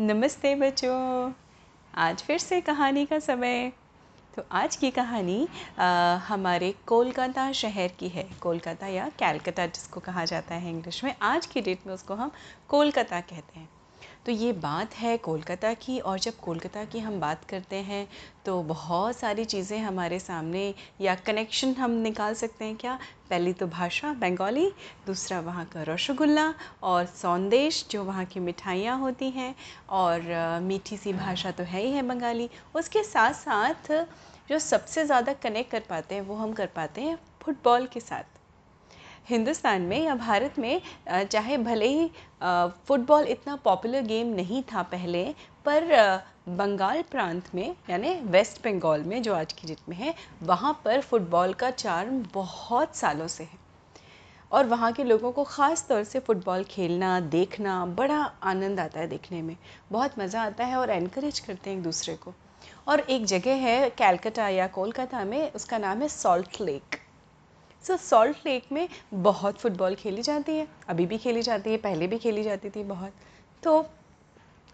[0.00, 1.32] नमस्ते बच्चों।
[1.94, 3.72] आज फिर से कहानी का समय।
[4.36, 5.48] तो आज की कहानी
[5.78, 11.14] आ, हमारे कोलकाता शहर की है। कोलकाता या कैलकाता जिसको कहा जाता है इंग्लिश में।
[11.22, 12.30] आज की डेट में उसको हम
[12.68, 13.68] कोलकाता कहते हैं।
[14.26, 18.06] तो ये बात है कोलकाता की और जब कोलकाता की हम बात करते हैं
[18.44, 20.62] तो बहुत सारी चीज़ें हमारे सामने
[21.00, 22.98] या कनेक्शन हम निकाल सकते हैं क्या?
[23.30, 24.66] पहली तो भाषा, बंगाली,
[25.06, 26.52] दूसरा वहाँ का रसगुल्ला
[26.82, 29.54] और सौंदेश जो वहाँ की मिठाइयाँ होती हैं
[29.90, 33.92] और मीठी सी भाषा तो है ही है बंगाली। उसके साथ साथ
[34.50, 38.35] जो सबसे ज़्यादा कनेक्ट कर पाते हैं वो हम कर पाते हैं फुटबॉल के साथ।
[39.26, 42.10] हिंदुस्तान में या भारत में चाहे भले ही
[42.88, 45.24] फुटबॉल इतना पॉपुलर गेम नहीं था पहले,
[45.66, 50.72] पर बंगाल प्रांत में, यानी वेस्ट बंगाल में जो आज की डेट में है, वहाँ
[50.84, 53.64] पर फुटबॉल का चार्म बहुत सालों से है।
[54.52, 59.06] और वहाँ के लोगों को ख़ास तौर से फ़ुटबॉल खेलना, देखना बड़ा आनंद आता है
[59.08, 59.56] देखने में।
[59.92, 62.34] बहुत मज़ा आता है और एनकरेज करते हैं एक दूसरे को।
[62.88, 67.00] और एक जगह है, कैलकटा या कोलकाता में, उसका नाम है Salt Lake.
[67.84, 72.06] So Salt Lake में बहुत फुटबॉल खेली जाती है। अभी भी खेली जाती है, पहले
[72.06, 73.12] भी खेली जाती थी बहुत।
[73.62, 73.84] तो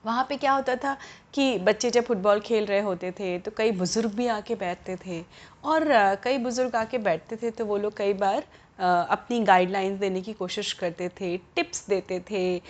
[0.05, 0.97] वहाँ पे क्या होता था
[1.35, 5.23] कि बच्चे जब फुटबॉल खेल रहे होते थे तो कई बुज़ुर्ग भी आके बैठते थे।
[5.65, 5.85] और
[6.25, 8.45] कई बुज़ुर्ग आके बैठते थे तो वो लोग कई बार
[8.79, 12.61] अपनी गाइडलाइंस देने की कोशिश करते थे टिप्स देते थे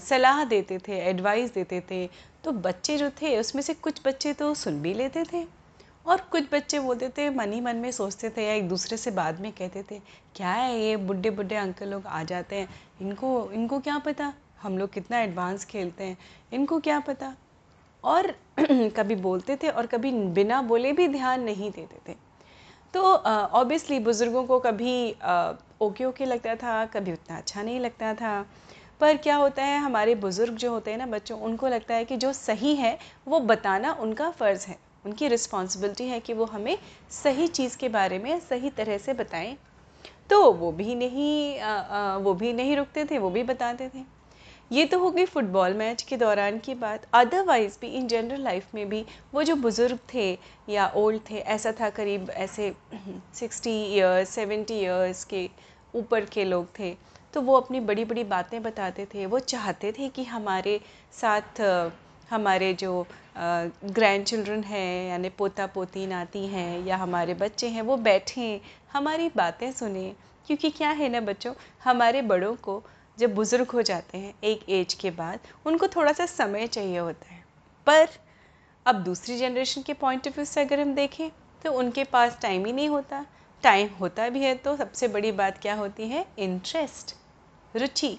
[0.00, 2.06] सलाह देते थे एडवाइस देते थे।
[2.44, 5.44] तो बच्चे जो थे, उसमें से कुछ बच्चे तो सुन भी लेते थे।
[6.10, 9.10] और कुछ बच्चे बोलते थे, मन ही मन में सोचते थे या एक दूसरे से
[9.10, 9.98] बाद में कहते थे,
[10.36, 12.68] क्या है ये बुढ़े बुढ़े अंकल लोग आ जाते हैं?
[13.00, 14.32] इनको इनको क्या पता?
[14.62, 16.16] हम लोग कितना एडवांस खेलते हैं।
[16.52, 17.34] इनको क्या पता?
[18.04, 18.30] और
[18.96, 22.16] कभी बोलते थे और कभी बिना बोले भी ध्यान नहीं देते थे।
[22.94, 25.10] तो ऑब्वियसली बुज़ुर्गों को कभी
[25.82, 28.46] ओके ओके लगता था, कभी उतना अच्छा नहीं लगता था।
[29.00, 32.16] पर क्या होता है, हमारे बुज़ुर्ग जो होते हैं ना बच्चों, उनको लगता है कि
[32.16, 36.76] जो सही है, वो बताना उनका फ़र्ज़ है। उनकी रिस्पॉन्सिबिलिटी है कि वो हमें
[37.12, 39.56] सही चीज़ के बारे में सही तरह से बताएँ।
[40.30, 44.04] तो वो भी नहीं आ, आ, वो भी नहीं रुकते थे वो भी बताते थे।
[44.70, 48.74] ये तो हो गई फुटबॉल मैच के दौरान की बात। अदरवाइज़ भी इन जनरल लाइफ
[48.74, 50.30] में भी वो जो बुज़ुर्ग थे
[50.68, 52.72] या ओल्ड थे ऐसा था करीब ऐसे
[53.34, 55.48] सिक्सटी ईयर्स सेवेंटी ईयर्स के
[55.94, 56.94] ऊपर के लोग थे
[57.34, 60.80] तो वो अपनी बड़ी बड़ी बातें बताते थे। वो चाहते थे कि हमारे
[61.12, 61.60] साथ
[62.30, 67.96] हमारे जो ग्रैंड चिल्ड्रन हैं, यानी पोता पोती नाती हैं, या हमारे बच्चे हैं, वो
[67.96, 68.60] बैठें,
[68.92, 70.12] हमारी बातें सुने।
[70.46, 71.54] क्योंकि क्या है ना बच्चों,
[71.84, 72.82] हमारे बड़ों को
[73.18, 77.32] जब बुज़ुर्ग हो जाते हैं, एक एज के बाद, उनको थोड़ा सा समय चाहिए होता
[77.34, 77.44] है।
[77.86, 78.08] पर
[78.86, 81.30] अब दूसरी जनरेशन के पॉइंट ऑफ़ व्यू से अगर हम देखें
[81.64, 83.24] तो उनके पास टाइम ही नहीं होता।
[83.64, 86.26] टाइम होता भी है तो सबसे बड़ी बात क्या होती है?
[86.38, 87.14] इंटरेस्ट
[87.76, 88.18] रुचि।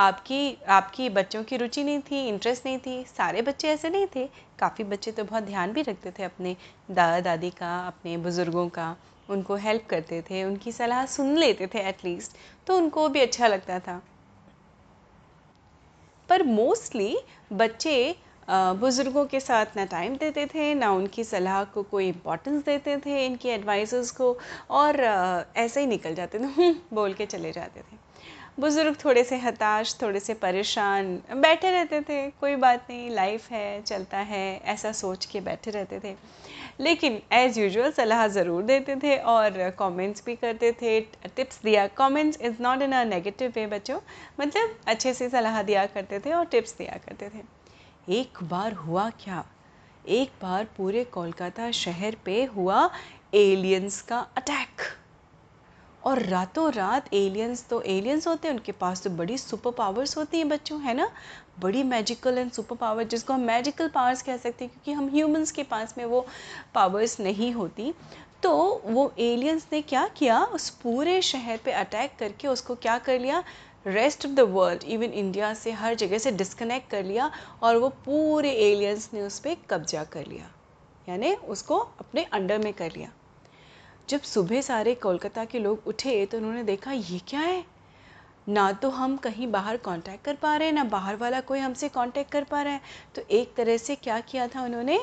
[0.00, 4.26] आपकी आपकी बच्चों की रुचि नहीं थी इंटरेस्ट नहीं थी, सारे बच्चे ऐसे नहीं थे।
[4.58, 6.56] काफ़ी बच्चे तो बहुत ध्यान भी रखते थे अपने
[6.90, 8.94] दादा दादी का, अपने बुज़ुर्गों का,
[9.28, 13.78] उनको हेल्प करते थे, उनकी सलाह सुन लेते थे एटलीस्ट तो उनको भी अच्छा लगता
[13.78, 14.00] था।
[16.28, 17.16] पर मोस्टली
[17.52, 18.14] बच्चे
[18.50, 23.24] बुज़ुर्गों के साथ ना टाइम देते थे, ना उनकी सलाह को कोई इम्पोर्टेंस देते थे,
[23.26, 24.36] इनकी एडवाइस को,
[24.70, 25.00] और
[25.56, 28.09] ऐसे ही निकल जाते थे, बोल के चले जाते थे।
[28.60, 33.82] बुज़ुर्ग थोड़े से हताश, थोड़े से परेशान, बैठे रहते थे, कोई बात नहीं लाइफ है,
[33.82, 36.14] चलता है, ऐसा सोच के बैठे रहते थे।
[36.80, 42.40] लेकिन एज़ यूजुअल सलाह ज़रूर देते थे और कमेंट्स भी करते थे टिप्स दिया। Comments
[42.40, 44.00] is not in a negative way बच्चों।
[44.40, 47.42] मतलब अच्छे से सलाह दिया करते थे और टिप्स दिया करते थे।
[48.20, 49.44] एक बार हुआ क्या?
[50.08, 52.90] एक बार पूरे कोलकाता शहर पे हुआ
[53.34, 54.82] एलियंस का अटैक
[56.04, 60.38] और रातों रात एलियंस तो एलियंस होते हैं, उनके पास तो बड़ी सुपर पावर्स होती
[60.38, 61.10] हैं बच्चों, है ना?
[61.60, 65.50] बड़ी मैजिकल एंड सुपर पावर जिसको हम मैजिकल पावर्स कह सकते हैं, क्योंकि हम ह्यूमंस
[65.50, 66.26] के पास में वो
[66.74, 67.94] पावर्स नहीं होती।
[68.42, 70.44] तो वो एलियंस ने क्या किया?
[70.44, 73.44] उस पूरे शहर पे अटैक करके उसको क्या कर लिया?
[73.86, 77.30] Rest of the world even India से हर जगह से डिस्कनेक्ट कर लिया
[77.62, 80.50] और वो पूरे एलियंस ने उस पर कब्जा कर लिया।
[81.08, 83.12] यानी उसको अपने अंडर में कर लिया।
[84.10, 87.64] जब सुबह सारे कोलकाता के लोग उठे तो उन्होंने देखा, ये क्या है?
[88.48, 91.88] ना तो हम कहीं बाहर कांटेक्ट कर पा रहे हैं, ना बाहर वाला कोई हमसे
[91.88, 92.80] कांटेक्ट कर पा रहा है।
[93.14, 94.98] तो एक तरह से क्या किया था उन्होंने?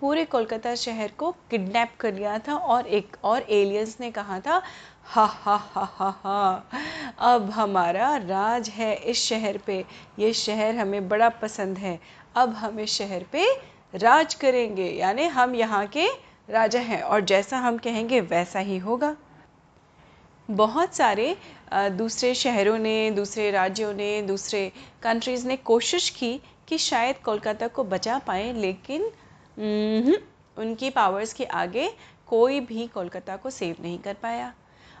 [0.00, 4.60] पूरे कोलकाता शहर को किडनैप कर लिया था और एक और एलियंस ने कहा था,
[5.04, 6.62] हा हा हा हा हा,
[7.32, 9.84] अब हमारा राज है इस शहर पे।
[10.18, 11.98] ये शहर हमें बड़ा पसंद है।
[12.36, 13.46] अब हम इस शहर पे
[13.94, 16.08] राज करेंगे। यानी हम यहाँ के
[16.48, 19.14] राजा हैं और जैसा हम कहेंगे वैसा ही होगा।
[20.48, 21.36] बहुत सारे
[21.74, 24.70] दूसरे शहरों ने, दूसरे राज्यों ने, दूसरे
[25.02, 29.02] कंट्रीज़ ने कोशिश की कि शायद कोलकाता को बचा पाए, लेकिन
[30.56, 31.90] उनकी पावर्स के आगे
[32.26, 34.52] कोई भी कोलकाता को सेव नहीं कर पाया।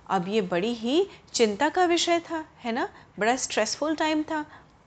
[0.08, 2.88] अब ये बड़ी ही चिंता का विषय था, है ना?
[3.18, 4.44] बड़ा स्ट्रेसफुल टाइम था,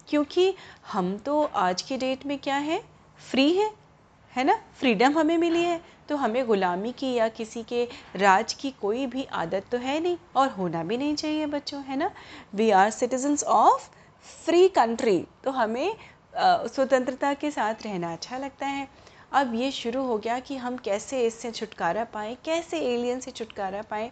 [0.08, 0.54] क्योंकि
[0.92, 2.82] हम तो आज की डेट में क्या है?
[3.20, 3.70] फ्री है
[4.34, 4.60] है ना?
[4.80, 9.24] फ्रीडम हमें मिली है। तो हमें ग़ुलामी की या किसी के राज की कोई भी
[9.34, 12.12] आदत तो है नहीं और होना भी नहीं चाहिए बच्चों, है ना?
[12.56, 13.90] We are citizens of
[14.46, 15.96] free country तो हमें
[16.36, 18.88] स्वतंत्रता के साथ रहना अच्छा लगता है।
[19.32, 23.82] अब ये शुरू हो गया कि हम कैसे इससे छुटकारा पाएँ, कैसे एलियन से छुटकारा
[23.82, 24.12] पाएँ।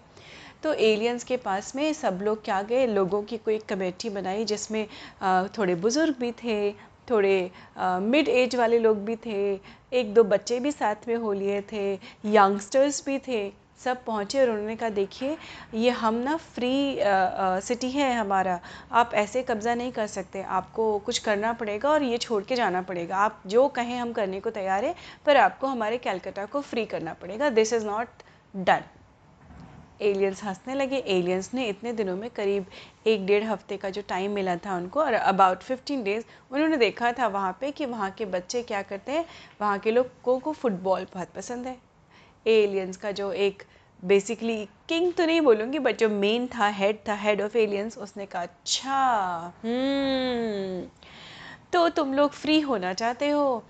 [0.64, 2.86] तो एलियंस के पास में सब लोग क्या गए?
[2.88, 4.86] लोगों की कोई कमेटी बनाई जिसमें
[5.58, 6.70] थोड़े बुज़ुर्ग भी थे
[7.10, 9.60] थोड़े मिड एज वाले लोग भी थे,
[9.94, 11.94] एक दो बच्चे भी साथ में हो लिए थे
[12.26, 13.50] यंगस्टर्स भी थे,
[13.80, 15.38] सब पहुँचे और उन्होंने कहा, देखिए,
[15.74, 16.98] ये हम ना फ्री
[17.62, 18.60] सिटी है हमारा,
[18.92, 22.82] आप ऐसे कब्ज़ा नहीं कर सकते, आपको कुछ करना पड़ेगा और ये छोड़ के जाना
[22.82, 24.96] पड़ेगा, आप जो कहें हम करने को तैयार हैं,
[25.26, 28.24] पर आपको हमारे कैलकाटा को फ्री करना पड़ेगा this is not
[28.54, 28.84] done
[30.02, 32.66] aliens हंसने लगे। एलियंस ने इतने दिनों में करीब
[33.08, 37.12] एक डेढ़ हफ़्ते का जो टाइम मिला था उनको और अबाउट फिफ्टीन डेज़ उन्होंने देखा
[37.12, 39.26] था वहाँ पे कि वहाँ के बच्चे क्या करते हैं।
[39.62, 41.78] वहाँ के लोगों को को फुटबॉल बहुत पसंद है।
[42.48, 43.64] एलियंस का जो एक
[44.04, 48.26] बेसिकली किंग तो नहीं बोलूँगी बट जो मेन था हेड था हेड ऑफ़ एलियंस उसने
[48.26, 50.88] कहा अच्छा हम्म,
[51.74, 53.64] तो तुम लोग फ्री होना चाहते हो?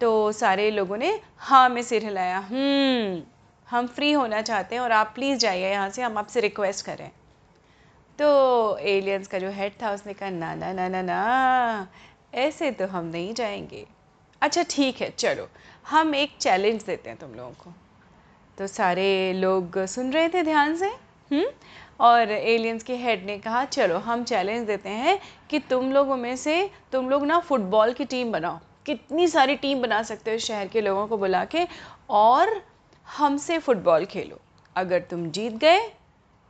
[0.00, 3.22] तो सारे लोगों ने हाँ में सिर हिलाया हम्म
[3.74, 7.10] हम फ्री होना चाहते हैं और आप प्लीज़ जाइए, यहाँ से हम आपसे रिक्वेस्ट करें।
[8.18, 11.88] तो एलियंस का जो हेड था, उसने कहा, ना ना ना ना ना,
[12.34, 13.86] ऐसे तो हम नहीं जाएँगे।
[14.42, 15.48] अच्छा ठीक है, चलो,
[15.90, 17.72] हम एक चैलेंज देते हैं तुम लोगों को।
[18.58, 20.86] तो सारे लोग सुन रहे थे ध्यान से?
[21.32, 21.44] हुँ?
[22.00, 25.18] और एलियंस के हेड ने कहा, चलो, हम चैलेंज देते हैं
[25.50, 29.82] कि तुम लोगों में से, तुम लोग ना फुटबॉल की टीम बनाओ। कितनी सारी टीम
[29.82, 31.66] बना सकते हो शहर के लोगों को बुला के
[32.10, 32.73] और
[33.08, 34.40] हमसे फुटबॉल खेलो।
[34.76, 35.80] अगर तुम जीत गए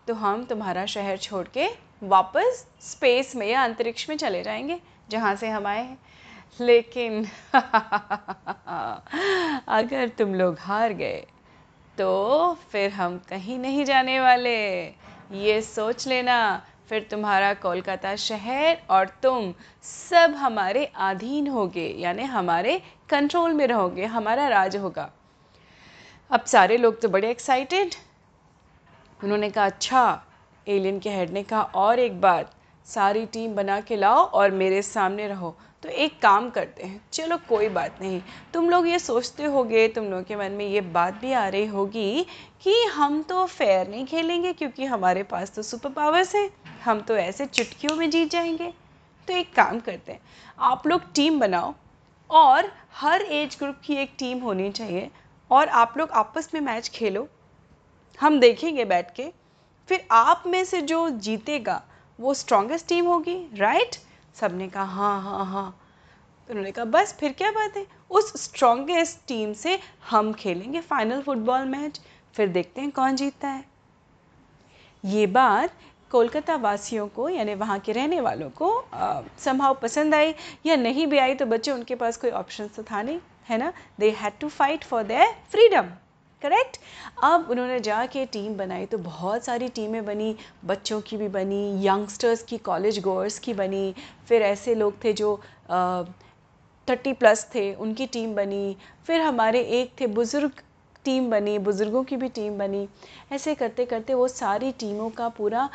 [0.07, 1.67] तो हम तुम्हारा शहर छोड़ के
[2.03, 4.79] वापस स्पेस में या अंतरिक्ष में चले जाएँगे,
[5.11, 5.99] जहाँ से हम आए हैं।
[6.61, 7.25] लेकिन
[9.69, 11.27] अगर तुम लोग हार गए
[11.99, 19.09] तो फिर हम कहीं नहीं जाने वाले। ये सोच लेना, फिर तुम्हारा कोलकाता शहर और
[19.23, 19.53] तुम
[19.83, 25.11] सब हमारे अधीन होगे, यानी हमारे कंट्रोल में रहोगे, हमारा राज होगा।
[26.35, 27.95] अब सारे लोग तो बड़े एक्साइटेड
[29.25, 30.23] उन्होंने कहा अच्छा
[30.69, 32.51] एलियन के हेड ने कहा, और एक बात
[32.87, 37.37] सारी टीम बना के लाओ और मेरे सामने रहो। तो एक काम करते हैं। चलो,
[37.49, 38.21] कोई बात नहीं।
[38.55, 41.67] तुम लोग ये सोचते होगे, तुम लोगों के मन में ये बात भी आ रही
[41.67, 42.27] होगी
[42.63, 46.51] कि हम तो फेयर नहीं खेलेंगे क्योंकि हमारे पास तो सुपर पावर्स हैं।
[46.85, 48.73] हम तो ऐसे चुटकियों में जीत जाएँगे।
[49.29, 50.21] तो एक काम करते हैं।
[50.59, 51.75] आप लोग टीम बनाओ
[52.31, 55.11] और हर एज ग्रुप की एक टीम होनी चाहिए।
[55.51, 57.27] और आप लोग आपस में मैच खेलो।
[58.19, 59.31] हम देखेंगे बैठ के,
[59.89, 61.83] फिर आप में से जो जीतेगा,
[62.19, 63.97] वो स्ट्रॉन्गेस्ट टीम होगी राइट
[64.37, 65.71] सबने कहा हाँ हाँ हाँ।
[66.49, 67.87] तो उन्होंने कहा, बस, फिर क्या बात है?
[68.11, 69.79] उस स्ट्रॉन्गेस्ट टीम से
[70.11, 72.01] हम खेलेंगे फाइनल फुटबॉल मैच
[72.35, 73.65] फिर देखते हैं कौन जीतता है।
[75.05, 75.73] ये बात
[76.11, 78.71] कोलकाता वासियों को, यानी वहाँ के रहने वालों को
[79.45, 80.35] संभाव पसंद आई
[80.67, 83.73] या नहीं भी आई तो बच्चे, उनके पास कोई ऑप्शन तो था नहीं। है ना?
[84.01, 85.91] They had to fight for their freedom
[86.43, 86.77] correct
[87.25, 90.35] अब उन्होंने जाके टीम बनाई तो बहुत सारी टीमें बनी,
[90.65, 93.95] बच्चों की भी बनी यंगस्टर्स की कॉलेज गोअर्स की बनी,
[94.29, 95.37] फिर ऐसे लोग थे जो
[96.89, 100.61] थर्टी प्लस थे, उनकी टीम बनी, फिर हमारे एक थे बुज़ुर्ग
[101.05, 102.87] टीम बनी बुज़ुर्गों की भी टीम बनी
[103.33, 105.69] ऐसे करते करते वो सारी टीमों का पूरा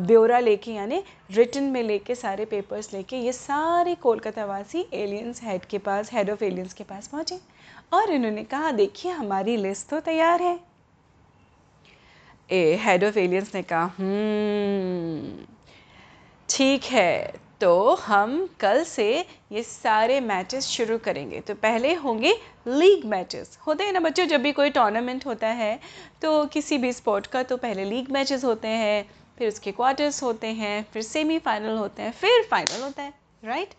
[0.00, 5.64] ब्यौरा लेके यानी रिटर्न में लेके सारे पेपर्स लेके ये सारे कोलकाता वासी एलियंस हेड
[5.64, 7.38] के पास हेड ऑफ़ एलियंस के पास पहुँचे।
[7.92, 10.58] और इन्होंने कहा देखिए हमारी लिस्ट तो तैयार है।
[12.50, 15.46] ए हेड ऑफ़ एलियंस ने कहा हम्म,
[16.48, 19.04] ठीक है तो हम कल से
[19.52, 22.32] ये सारे मैचेस शुरू करेंगे। तो पहले होंगे
[22.68, 25.78] लीग मैचेस होते हैं ना बच्चों, जब भी कोई टूर्नामेंट होता है
[26.22, 29.04] तो किसी भी स्पोर्ट का तो पहले लीग मैचेस होते हैं,
[29.38, 33.74] फिर उसके क्वार्टर्स होते हैं, फिर सेमीफाइनल होते हैं, फिर फाइनल होता है राइट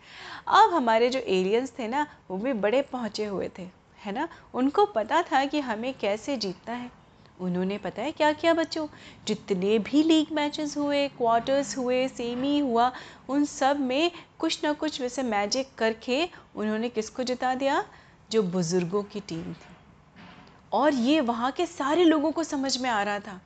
[0.48, 4.28] अब हमारे जो एलियंस थे ना, वो भी बड़े पहुँचे हुए थे, है ना?
[4.54, 6.90] उनको पता था कि हमें कैसे जीतना है।
[7.38, 8.86] उन्होंने पता है क्या किया बच्चों?
[9.26, 12.92] जितने भी लीग मैचेस हुए क्वार्टर्स हुए सेमी हुआ,
[13.28, 17.84] उन सब में कुछ ना कुछ वैसे मैजिक करके उन्होंने किसको जिता दिया?
[18.30, 19.74] जो बुज़ुर्गों की टीम थी।
[20.72, 23.40] और ये वहाँ के सारे लोगों को समझ में आ रहा था।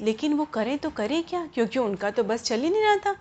[0.00, 1.46] लेकिन वो करें तो करें क्या?
[1.46, 3.16] क्योंकि उनका तो बस चल ही नहीं रहा था।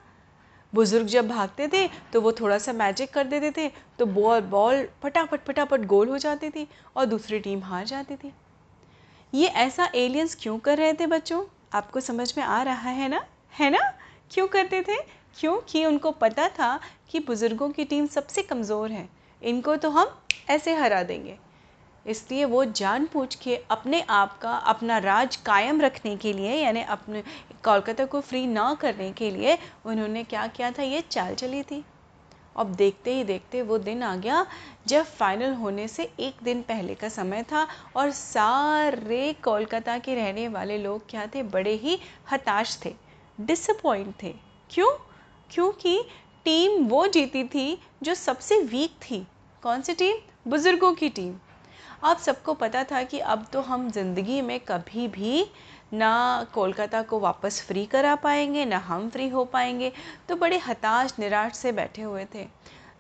[0.74, 4.88] बुज़ुर्ग जब भागते थे तो वो थोड़ा सा मैजिक कर देते थे तो बॉल बॉल
[5.04, 8.32] फटाफट फटाफट गोल हो जाती थी और दूसरी टीम हार जाती थी।
[9.34, 11.44] ये ऐसा एलियंस क्यों कर रहे थे बच्चों?
[11.74, 13.26] आपको समझ में आ रहा है ना?
[13.60, 13.80] है ना?
[14.32, 14.96] क्यों करते थे?
[15.40, 19.10] क्योंकि उनको पता था कि बुज़ुर्गों की टीम सबसे कमज़ोर है।
[19.42, 20.20] इनको तो हम
[20.50, 21.38] ऐसे हरा देंगे।
[22.06, 27.24] इसलिए वो जानबूझ के अपने आप का अपना राज कायम रखने के लिए, यानी अपने
[27.64, 30.84] कोलकाता को फ्री ना करने के लिए, उन्होंने क्या किया था?
[30.84, 31.84] ये चाल चली थी।
[32.56, 34.46] अब देखते ही देखते वो दिन आ गया,
[34.88, 40.48] जब फाइनल होने से एक दिन पहले का समय था और सारे कोलकाता के रहने
[40.48, 41.44] वाले लोग क्या थे?
[41.44, 41.98] बड़े ही
[42.32, 42.94] हताश थे
[43.42, 44.34] डिसअपॉइंट थे।
[44.70, 44.92] क्यों?
[45.52, 46.02] क्योंकि
[46.46, 49.26] टीम वो जीती थी जो सबसे वीक थी।
[49.64, 50.18] कौन सी टीम
[50.48, 51.36] बुज़ुर्गों की टीम
[52.04, 55.46] आप सबको पता था कि अब तो हम ज़िंदगी में कभी भी
[55.94, 59.92] ना कोलकाता को वापस फ्री करा पाएँगे, ना हम फ्री हो पाएँगे
[60.30, 62.46] तो बड़े हताश, निराश से बैठे हुए थे।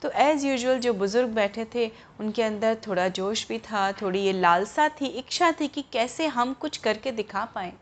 [0.01, 1.87] तो एज़ यूजुअल जो बुज़ुर्ग बैठे थे,
[2.19, 6.53] उनके अंदर थोड़ा जोश भी था, थोड़ी ये लालसा थी, इच्छा थी कि कैसे हम
[6.53, 7.73] कुछ करके दिखा पाएँ।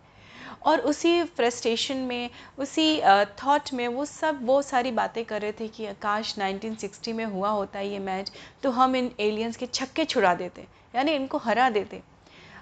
[0.62, 3.02] और उसी फ्रस्ट्रेशन में, उसी
[3.44, 7.50] थॉट में वो सब, वो सारी बातें कर रहे थे कि काश 1960 में हुआ
[7.50, 8.32] होता ये मैच
[8.64, 12.02] तो हम इन एलियंस के छक्के छुड़ा देते, यानी इनको हरा देते।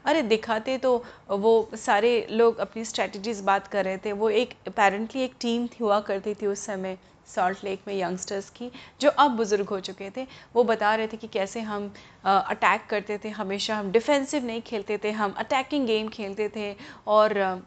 [0.08, 5.22] अरे, दिखाते तो वो सारे लोग अपनी स्ट्रेटजीज बात कर रहे थे। वो एक अपेरेंटली
[5.22, 6.98] एक टीम थी, हुआ करती थी उस समय
[7.28, 8.70] सॉल्ट लेक में यंगस्टर्स की,
[9.02, 11.92] जो अब बुज़ुर्ग हो चुके थे। वो बता रहे थे कि कैसे हम
[12.26, 16.76] अटैक करते थे। हमेशा हम डिफेंसिव नहीं खेलते थे, हम अटैकिंग गेम खेलते थे
[17.08, 17.62] और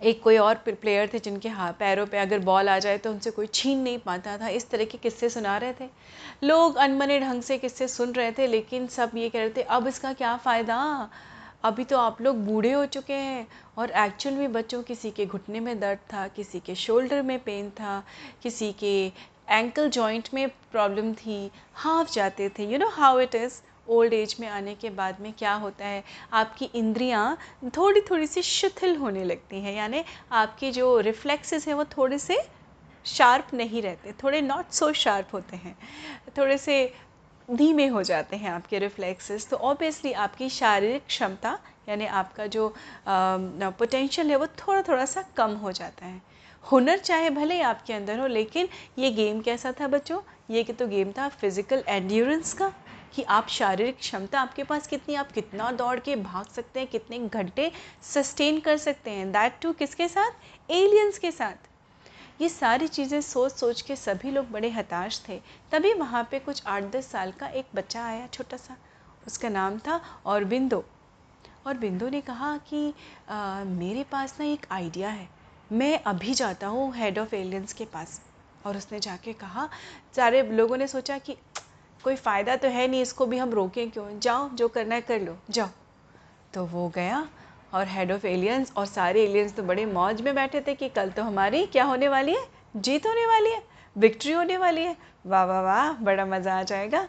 [0.00, 3.30] एक कोई और प्लेयर थे जिनके हाथ पैरों पे अगर बॉल आ जाए तो उनसे
[3.30, 5.88] कोई छीन नहीं पाता था। इस तरह के किस्से सुना रहे थे।
[6.44, 9.86] लोग अनमने ढंग से किस्से सुन रहे थे, लेकिन सब ये कह रहे थे, अब
[9.86, 11.10] इसका क्या फ़ायदा?
[11.64, 13.46] अभी तो आप लोग बूढ़े हो चुके हैं।
[13.78, 17.70] और एक्चुअल में बच्चों किसी के घुटने में दर्द था, किसी के शोल्डर में पेन
[17.70, 18.02] था,
[18.42, 18.94] किसी के
[19.50, 24.36] एंकल जॉइंट में प्रॉब्लम थी। हाफ़ जाते थे। You know how it is old age
[24.40, 26.02] में आने के बाद में क्या होता है,
[26.32, 27.36] आपकी इंद्रियाँ
[27.76, 32.38] थोड़ी थोड़ी सी शिथिल होने लगती हैं, यानी आपके जो रिफ्लेक्सेस हैं वो थोड़े से
[33.06, 35.76] शार्प नहीं रहते, थोड़े नॉट सो शार्प होते हैं,
[36.38, 36.92] थोड़े से
[37.48, 42.74] धीमे हो जाते हैं आपके रिफ्लेक्सेस तो ऑब्वियसली आपकी शारीरिक क्षमता, यानी आपका जो
[43.08, 46.20] पोटेंशियल है वो थोड़ा थोड़ा सा कम हो जाता है।
[46.64, 50.20] हुनर चाहे भले ही आपके अंदर हो, लेकिन ये गेम कैसा था बच्चों?
[50.50, 52.72] ये कि तो गेम था फ़िज़िकल एंड्योरेंस का।
[53.16, 57.18] कि आप शारीरिक क्षमता आपके पास कितनी आप कितना दौड़ के भाग सकते हैं कितने
[57.18, 57.70] घंटे
[58.04, 60.30] सस्टेन कर सकते हैं। दैट टू किसके साथ?
[60.70, 61.70] एलियंस के साथ।
[62.40, 65.40] ये सारी चीज़ें सोच सोच के सभी लोग बड़े हताश थे।
[65.72, 68.76] तभी वहाँ पे कुछ आठ दस साल का एक बच्चा आया छोटा सा
[69.26, 70.84] उसका नाम था और बिंदो
[71.66, 72.92] और बिंदु ने कहा कि
[73.28, 75.28] आ, मेरे पास ना एक आइडिया है।
[75.72, 78.20] मैं अभी जाता हूँ हेड ऑफ़ एलियंस के पास।
[78.66, 79.68] और उसने जाके कहा
[80.16, 81.36] सारे लोगों ने सोचा कि
[82.06, 84.20] कोई फ़ायदा तो है नहीं, इसको भी हम रोकें क्यों?
[84.20, 85.68] जाओ, जो करना है कर लो। जाओ।
[86.54, 87.28] तो वो गया
[87.74, 91.10] और हेड ऑफ़ एलियंस और सारे एलियंस तो बड़े मौज में बैठे थे कि कल
[91.10, 92.46] तो हमारी क्या होने वाली है?
[92.76, 93.62] जीत होने वाली है?
[93.96, 94.96] विक्ट्री होने वाली है?
[95.26, 97.08] वाह वाह वाह, बड़ा मज़ा आ जाएगा।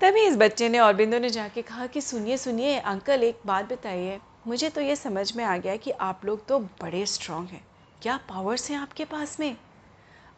[0.00, 3.72] तभी इस बच्चे ने और बिंदु ने जाके कहा कि सुनिए सुनिए अंकल एक बात
[3.72, 7.64] बताइए। मुझे तो ये समझ में आ गया कि आप लोग तो बड़े स्ट्रॉन्ग हैं।
[8.02, 9.56] क्या पावर्स हैं आपके पास में?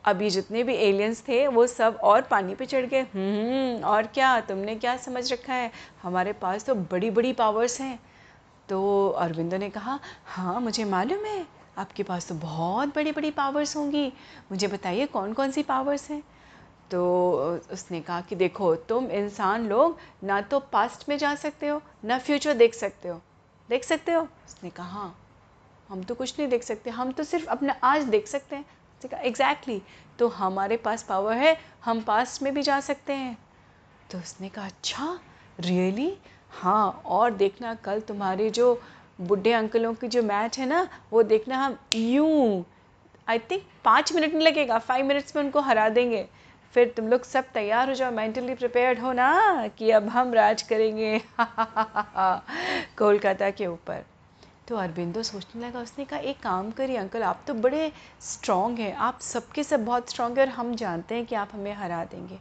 [0.05, 4.41] अभी जितने भी एलियंस थे, वो सब और पानी पे चढ़ गए। हम्म और क्या,
[4.41, 5.71] तुमने क्या समझ रखा है?
[6.03, 7.99] हमारे पास तो बड़ी बड़ी पावर्स हैं।
[8.69, 11.47] तो अरविंदो ने कहा हाँ मुझे मालूम है,
[11.79, 14.07] आपके पास तो बहुत बड़ी बड़ी पावर्स होंगी।
[14.53, 16.23] मुझे बताइए कौन कौन सी पावर्स हैं?
[16.91, 21.81] तो उसने कहा कि, देखो, तुम इंसान लोग ना तो पास्ट में जा सकते हो,
[22.05, 23.21] ना फ्यूचर देख सकते हो।
[23.69, 24.23] देख सकते हो?
[24.23, 25.19] उसने कहा हाँ
[25.89, 28.65] हम तो कुछ नहीं देख सकते। हम तो सिर्फ़ अपना आज देख सकते हैं।
[29.05, 29.83] उसने एग्जैक्टली
[30.19, 33.39] तो हमारे पास पावर है, हम पास में भी जा सकते हैं।
[34.11, 35.19] तो उसने कहा अच्छा
[35.61, 36.17] रियली
[36.51, 38.83] हाँ और देखना, कल तुम्हारे जो
[39.21, 42.65] बुढ़े अंकलों की जो मैच है ना, वो देखना हम, यूँ
[43.29, 46.29] आई थिंक पाँच मिनट नहीं लगेगा फाइव मिनट्स में उनको हरा देंगे।
[46.75, 50.63] फिर तुम लोग सब तैयार हो जाओ मेंटली प्रिपेयर्ड हो ना, कि अब हम राज
[50.63, 51.19] करेंगे।
[52.99, 54.05] कोलकाता के ऊपर।
[54.69, 57.91] तो अरबिंदो सोचने लगा, उसने कहा, एक काम करिए अंकल, आप तो बड़े
[58.23, 61.73] स्ट्रॉन्ग हैं, आप सबके सब बहुत स्ट्रॉन्ग हैं और हम जानते हैं कि आप हमें
[61.75, 62.39] हरा देंगे।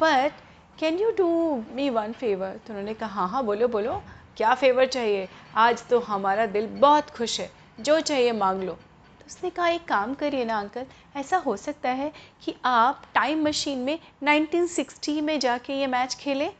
[0.00, 0.32] But
[0.78, 1.28] can you do
[1.74, 4.02] me one favour तो उन्होंने कहा हाँ हाँ बोलो बोलो,
[4.36, 5.28] क्या फेवर चाहिए?
[5.56, 9.84] आज तो हमारा दिल बहुत खुश है, जो चाहिए मांग लो। तो उसने कहा, एक
[9.84, 12.12] काम करिए ना अंकल, ऐसा हो सकता है
[12.44, 16.50] कि आप टाइम मशीन में 1960 में जाके ये मैच खेलें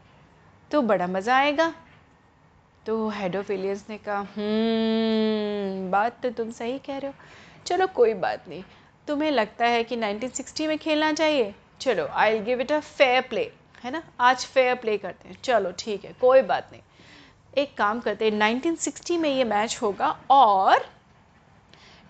[0.71, 1.73] तो बड़ा मज़ा आएगा।
[2.87, 7.15] तो हेड ऑफ़ एलियंस ने कहा "हम्म, बात तो तुम सही कह रहे हो।
[7.67, 8.65] चलो कोई बात नहीं।
[9.09, 11.55] तुम्हें लगता है कि 1960 में खेलना चाहिए?
[11.81, 13.53] चलो I will give it a fair play
[13.85, 14.03] है ना?
[14.21, 16.83] आज फेयर प्ले करते हैं। चलो ठीक है कोई बात नहीं।
[17.59, 20.91] एक काम करते हैं 1960 में ये मैच होगा और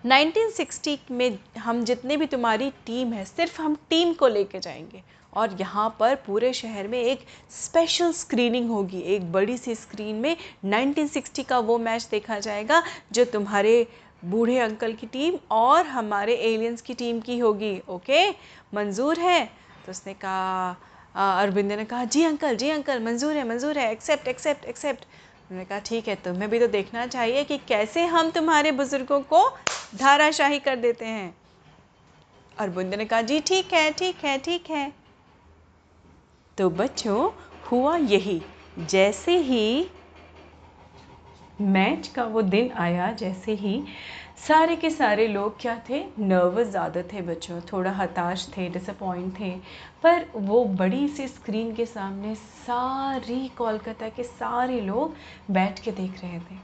[0.05, 5.03] 1960 में हम जितने भी तुम्हारी टीम है सिर्फ़ हम टीम को लेके जाएँगे।
[5.37, 10.35] और यहाँ पर पूरे शहर में एक स्पेशल स्क्रीनिंग होगी। एक बड़ी सी स्क्रीन में
[10.65, 13.87] 1960 का वो मैच देखा जाएगा, जो तुम्हारे
[14.25, 18.29] बूढ़े अंकल की टीम और हमारे एलियंस की टीम की होगी। ओके
[18.75, 19.45] मंजूर है?
[19.85, 20.75] तो उसने कहा
[21.15, 25.05] अरविंद ने कहा, जी अंकल जी अंकल मंजूर है मंजूर है एक्सेप्ट एक्सेप्ट एक्सेप्ट
[25.49, 29.47] उन्होंने कहा, ठीक है, तुम्हें भी तो देखना चाहिए कि कैसे हम तुम्हारे बुज़ुर्गों को
[29.95, 31.35] धाराशाही कर देते हैं.
[32.57, 34.91] अरविंद ने कहा, जी, ठीक है ठीक है ठीक है।
[36.57, 37.31] तो बच्चों,
[37.71, 38.41] हुआ यही।
[38.79, 39.87] जैसे ही
[41.61, 43.83] मैच का वो दिन आया, जैसे ही
[44.47, 46.03] सारे के सारे लोग क्या थे?
[46.19, 49.51] नर्वस ज़्यादा थे बच्चों, थोड़ा हताश थे डिसअपॉइंट थे।
[50.03, 55.15] पर वो बड़ी सी स्क्रीन के सामने सारी कोलकाता के सारे लोग
[55.51, 56.55] बैठ के देख रहे थे।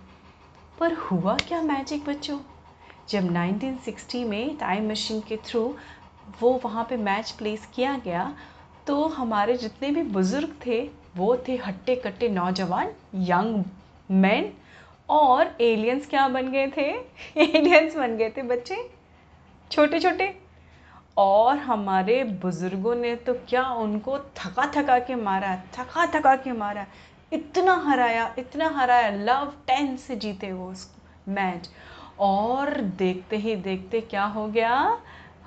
[0.79, 2.39] पर हुआ क्या मैजिक बच्चों?
[3.09, 5.75] जब 1960 में टाइम मशीन के थ्रू
[6.41, 8.35] वो वहाँ पे मैच प्लेस किया गया
[8.87, 10.79] तो हमारे जितने भी बुज़ुर्ग थे,
[11.17, 13.63] वो थे हट्टे कट्टे नौजवान यंग
[14.11, 14.51] मैन
[15.09, 16.89] और एलियंस क्या बन गए थे?
[17.37, 18.77] एलियंस बन गए थे बच्चे
[19.71, 20.33] छोटे छोटे
[21.17, 26.85] और हमारे बुज़ुर्गों ने तो क्या उनको थका थका के मारा थका थका के मारा,
[27.33, 30.89] इतना हराया इतना हराया लव टेन से जीते वो उस
[31.29, 31.69] मैच।
[32.19, 34.97] और देखते ही देखते क्या हो गया?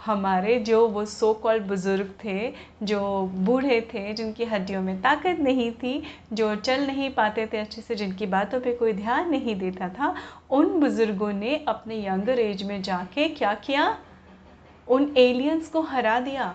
[0.04, 5.72] हमारे जो वो सो कॉल्ड बुज़ुर्ग थे, जो बूढ़े थे, जिनकी हड्डियों में ताकत नहीं
[5.72, 9.88] थी, जो चल नहीं पाते थे अच्छे से, जिनकी बातों पे कोई ध्यान नहीं देता
[9.88, 10.14] था,
[10.50, 13.98] उन बुज़ुर्गों ने अपने यंगर एज में जाके क्या किया?
[14.88, 16.54] उन एलियंस को हरा दिया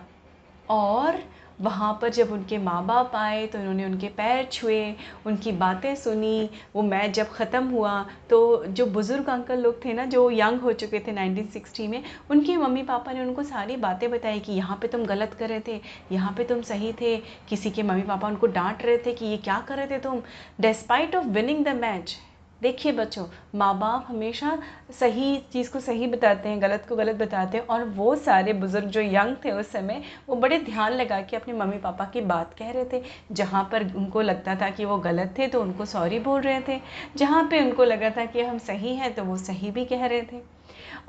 [0.69, 1.19] और
[1.61, 6.49] वहाँ पर जब उनके माँ बाप आए तो उन्होंने उनके पैर छुए, उनकी बातें सुनी,
[6.75, 10.73] वो मैच जब ख़त्म हुआ तो जो बुज़ुर्ग अंकल लोग थे ना, जो यंग हो
[10.73, 14.87] चुके थे 1960 में, उनके मम्मी पापा ने उनको सारी बातें बताई कि यहाँ पे
[14.87, 15.79] तुम गलत कर रहे थे,
[16.11, 17.15] यहाँ पे तुम सही थे,
[17.49, 20.21] किसी के मम्मी पापा उनको डांट रहे थे कि ये क्या कर रहे थे तुम।
[20.61, 22.17] Despite of winning the match
[22.61, 24.57] देखिए बच्चों माँ बाप हमेशा
[24.99, 28.87] सही चीज़ को सही बताते हैं, गलत को गलत बताते हैं और वो सारे बुज़ुर्ग
[28.87, 32.53] जो यंग थे उस समय, वो बड़े ध्यान लगा के अपने मम्मी पापा की बात
[32.59, 36.19] कह रहे थे। जहाँ पर उनको लगता था कि वो गलत थे तो उनको सॉरी
[36.19, 36.79] बोल रहे थे।
[37.17, 40.21] जहाँ पे उनको लगा था कि हम सही हैं तो वो सही भी कह रहे
[40.21, 40.41] थे।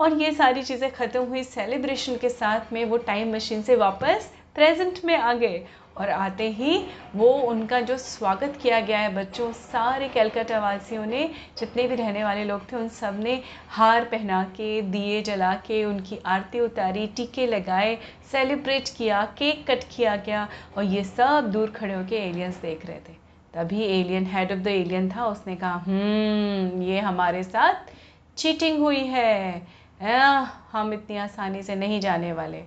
[0.00, 4.32] और ये सारी चीज़ें ख़त्म हुई सेलिब्रेशन के साथ में वो टाइम मशीन से वापस
[4.54, 5.64] प्रेजेंट में आ गए।
[5.96, 6.76] और आते ही
[7.16, 11.24] वो उनका जो स्वागत किया गया है बच्चों सारे कैलकाटा वासियों ने
[11.58, 16.18] जितने भी रहने वाले लोग थे उन सबने हार पहना के दिए जला के उनकी
[16.26, 17.98] आरती उतारी टीके लगाए
[18.32, 22.96] सेलिब्रेट किया केक कट किया गया और ये सब दूर खड़े होकर एलियंस देख रहे
[22.98, 23.20] थे।
[23.54, 27.90] तभी alien head of the alien था उसने कहा हम्म ये हमारे साथ
[28.36, 29.62] चीटिंग हुई है।
[30.02, 32.62] आ, हम इतनी आसानी से नहीं जाने वाले।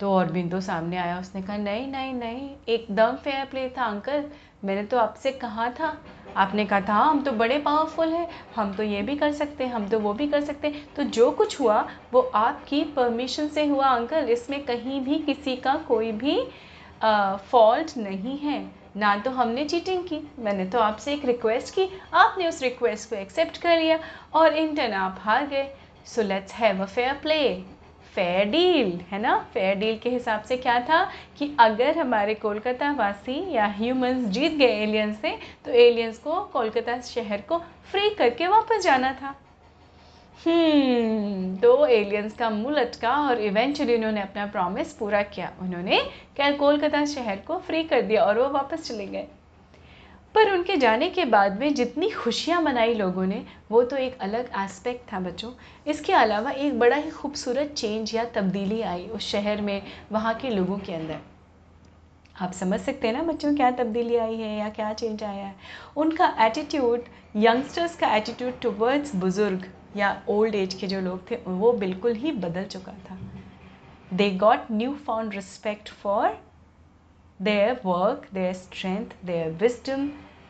[0.00, 4.24] तो और बिंदु सामने आया, उसने कहा, नहीं नहीं नहीं, एकदम फेयर प्ले था अंकल
[4.64, 5.96] मैंने तो आपसे कहा था।
[6.36, 9.64] आपने कहा था हाँ हम तो बड़े पावरफुल हैं। हम तो ये भी कर सकते
[9.64, 13.48] हैं, हम तो वो भी कर सकते हैं। तो जो कुछ हुआ, वो आपकी परमिशन
[13.48, 16.40] से हुआ अंकल इसमें कहीं भी किसी का कोई भी
[17.02, 18.60] फॉल्ट नहीं है।
[18.96, 23.16] ना तो हमने चीटिंग की, मैंने तो आपसे एक रिक्वेस्ट की, आपने उस रिक्वेस्ट को
[23.16, 23.98] एक्सेप्ट कर लिया
[24.34, 25.68] और इंटर्न आप हार गए।
[26.06, 27.38] So let's have a fair play
[28.18, 29.36] fair deal है ना?
[29.54, 31.02] फेयर डील के हिसाब से क्या था
[31.38, 35.30] कि अगर हमारे कोलकाता वासी या ह्यूमंस जीत गए एलियंस से
[35.64, 37.58] तो एलियंस को कोलकाता शहर को
[37.90, 39.34] फ्री करके वापस जाना था।
[40.38, 46.00] हम्म तो एलियंस का मुँह लटका और इवेंचुअली उन्होंने अपना प्रॉमिस पूरा किया। उन्होंने
[46.36, 49.26] क्या कोलकाता शहर को फ्री कर दिया और वो वापस चले गए।
[50.38, 54.50] पर उनके जाने के बाद में जितनी खुशियाँ मनाई लोगों ने वो तो एक अलग
[54.58, 55.50] एस्पेक्ट था बच्चों।
[55.90, 60.50] इसके अलावा एक बड़ा ही खूबसूरत चेंज या तब्दीली आई उस शहर में वहाँ के
[60.50, 61.18] लोगों के अंदर।
[62.36, 65.54] आप समझ सकते हैं ना बच्चों क्या तब्दीली आई है या क्या चेंज आया है?
[65.96, 71.72] उनका एटीट्यूड यंगस्टर्स का एटीट्यूड टुवर्ड्स बुज़ुर्ग या ओल्ड एज के जो लोग थे वो
[71.72, 73.18] बिल्कुल ही बदल चुका था।
[74.12, 76.38] They got new found respect for
[77.40, 80.06] their work, their strength, their wisdom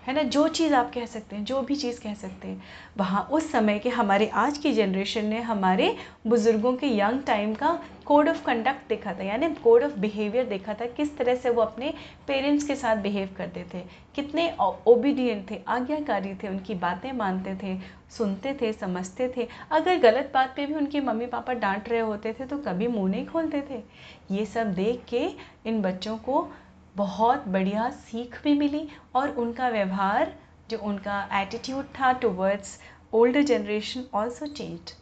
[0.09, 0.23] है ना?
[0.25, 2.63] जो चीज़ आप कह सकते हैं, जो भी चीज़ कह सकते हैं,
[2.99, 5.95] वहाँ उस समय के हमारे आज की जनरेशन ने हमारे
[6.27, 10.75] बुज़ुर्गों के यंग टाइम का कोड ऑफ़ कंडक्ट देखा था, यानी कोड ऑफ़ बिहेवियर देखा
[10.75, 11.93] था, किस तरह से वो अपने
[12.27, 13.81] पेरेंट्स के साथ बिहेव करते थे,
[14.15, 17.77] कितने ओबीडियंट थे, आज्ञाकारी थे, उनकी बातें मानते थे,
[18.11, 22.33] सुनते थे, समझते थे। अगर गलत बात पे भी उनके मम्मी पापा डांट रहे होते
[22.33, 23.83] थे तो कभी मुँह नहीं खोलते थे।
[24.31, 25.27] ये सब देख के
[25.67, 26.47] इन बच्चों को
[26.97, 30.35] बहुत बढ़िया सीख भी मिली और उनका व्यवहार,
[30.71, 32.79] जो उनका एटीट्यूड था towards
[33.13, 34.93] older generation also change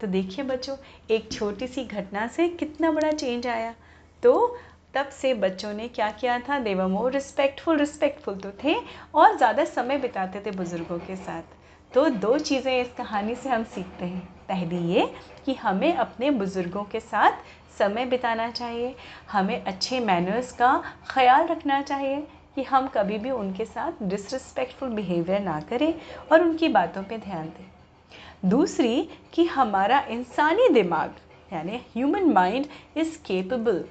[0.00, 0.76] तो देखिए बच्चों,
[1.10, 3.74] एक छोटी सी घटना से कितना बड़ा चेंज आया।
[4.22, 4.58] तो
[4.94, 6.58] तब से बच्चों ने क्या किया था?
[6.58, 8.74] देवर मोर रिस्पेक्टफुल रिस्पेक्टफुल तो थे
[9.14, 11.56] और ज़्यादा समय बिताते थे बुज़ुर्गों के साथ।
[11.92, 15.06] तो दो चीज़ें इस कहानी से हम सीखते हैं। पहली ये
[15.44, 17.42] कि हमें अपने बुज़ुर्गों के साथ
[17.78, 18.94] समय बिताना चाहिए,
[19.32, 25.40] हमें अच्छे मैनर्स का ख्याल रखना चाहिए कि हम कभी भी उनके साथ डिसरिस्पेक्टफुल बिहेवियर
[25.40, 25.92] ना करें
[26.32, 31.14] और उनकी बातों पे ध्यान दें। दूसरी, कि हमारा इंसानी दिमाग,
[31.52, 33.84] यानी ह्यूमन माइंड इज़ केपेबल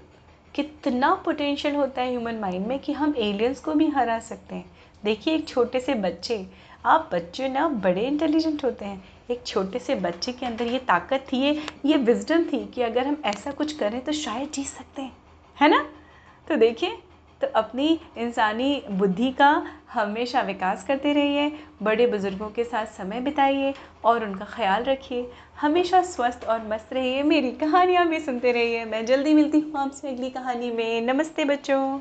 [0.55, 4.69] कितना पोटेंशियल होता है ह्यूमन माइंड में कि हम एलियंस को भी हरा सकते हैं।
[5.03, 6.45] देखिए, एक छोटे से बच्चे,
[6.85, 11.25] आप बच्चे ना बड़े इंटेलिजेंट होते हैं। एक छोटे से बच्चे के अंदर ये ताकत
[11.31, 15.01] थी, ये ये विजडम थी कि अगर हम ऐसा कुछ करें तो शायद जीत सकते
[15.01, 15.11] हैं,
[15.57, 15.83] है ना?
[16.47, 16.97] तो देखिए
[17.41, 19.49] तो अपनी इंसानी बुद्धि का
[19.93, 21.51] हमेशा विकास करते रहिए,
[21.83, 23.73] बड़े बुज़ुर्गों के साथ समय बिताइए
[24.05, 25.29] और उनका ख्याल रखिए।
[25.61, 30.09] हमेशा स्वस्थ और मस्त रहिए। मेरी कहानियाँ भी सुनते रहिए। मैं जल्दी मिलती हूँ आपसे
[30.09, 31.99] अगली कहानी में। नमस्ते बच्चों।